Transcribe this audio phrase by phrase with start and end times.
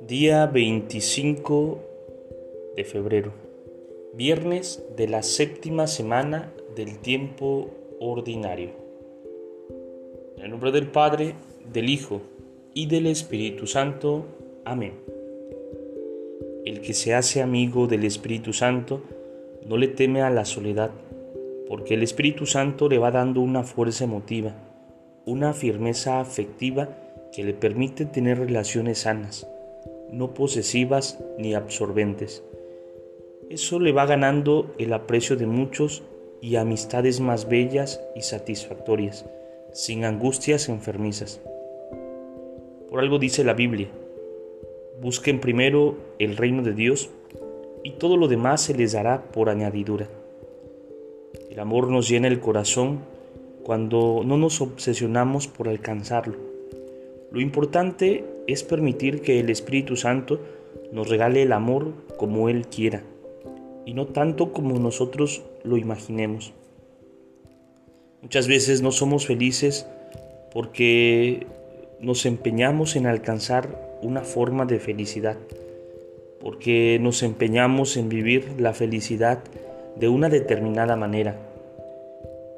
[0.00, 1.78] Día 25
[2.76, 3.32] de febrero,
[4.14, 7.68] viernes de la séptima semana del tiempo
[8.00, 8.70] ordinario.
[10.38, 11.34] En nombre del Padre,
[11.70, 12.22] del Hijo
[12.74, 14.26] y del Espíritu Santo.
[14.64, 14.92] Amén.
[16.64, 19.02] El que se hace amigo del Espíritu Santo
[19.66, 20.90] no le teme a la soledad,
[21.68, 24.54] porque el Espíritu Santo le va dando una fuerza emotiva,
[25.24, 26.88] una firmeza afectiva
[27.32, 29.46] que le permite tener relaciones sanas
[30.14, 32.42] no posesivas ni absorbentes.
[33.50, 36.02] Eso le va ganando el aprecio de muchos
[36.40, 39.26] y amistades más bellas y satisfactorias,
[39.72, 41.40] sin angustias enfermizas.
[42.94, 43.88] Por algo dice la Biblia,
[45.00, 47.10] busquen primero el reino de Dios
[47.82, 50.08] y todo lo demás se les dará por añadidura.
[51.50, 53.00] El amor nos llena el corazón
[53.64, 56.36] cuando no nos obsesionamos por alcanzarlo.
[57.32, 60.38] Lo importante es permitir que el Espíritu Santo
[60.92, 63.02] nos regale el amor como Él quiera
[63.84, 66.52] y no tanto como nosotros lo imaginemos.
[68.22, 69.84] Muchas veces no somos felices
[70.52, 71.48] porque
[72.04, 75.36] nos empeñamos en alcanzar una forma de felicidad,
[76.40, 79.42] porque nos empeñamos en vivir la felicidad
[79.96, 81.38] de una determinada manera.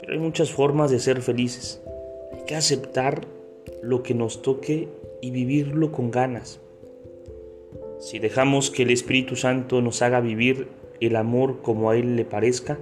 [0.00, 1.80] Pero hay muchas formas de ser felices.
[2.32, 3.22] Hay que aceptar
[3.82, 4.88] lo que nos toque
[5.20, 6.60] y vivirlo con ganas.
[8.00, 10.68] Si dejamos que el Espíritu Santo nos haga vivir
[11.00, 12.78] el amor como a Él le parezca,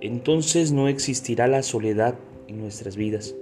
[0.00, 2.16] entonces no existirá la soledad
[2.48, 3.34] en nuestras vidas.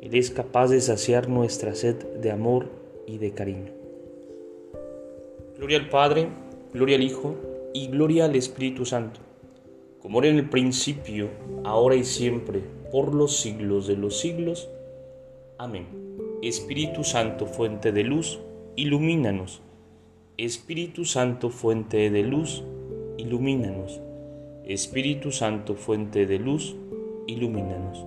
[0.00, 2.68] Él es capaz de saciar nuestra sed de amor
[3.06, 3.72] y de cariño.
[5.58, 6.28] Gloria al Padre,
[6.72, 7.34] gloria al Hijo
[7.74, 9.20] y gloria al Espíritu Santo,
[10.00, 11.28] como era en el principio,
[11.64, 14.70] ahora y siempre, por los siglos de los siglos.
[15.58, 15.86] Amén.
[16.42, 18.40] Espíritu Santo, fuente de luz,
[18.76, 19.60] ilumínanos.
[20.38, 22.64] Espíritu Santo, fuente de luz,
[23.18, 24.00] ilumínanos.
[24.64, 26.74] Espíritu Santo, fuente de luz,
[27.26, 28.06] ilumínanos.